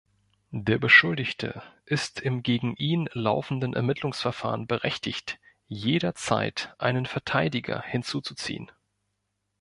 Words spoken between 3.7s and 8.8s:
Ermittlungsverfahren berechtigt, jederzeit einen Verteidiger hinzuzuziehen.